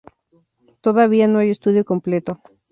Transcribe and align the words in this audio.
Todavía 0.81 1.27
no 1.27 1.37
hay 1.37 1.51
estudio 1.51 1.85
completo. 1.85 2.41